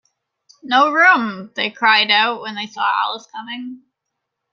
No 0.63 0.91
room!’ 0.91 1.51
they 1.55 1.69
cried 1.69 2.09
out 2.09 2.41
when 2.41 2.55
they 2.55 2.65
saw 2.65 2.81
Alice 2.83 3.27
coming. 3.31 3.83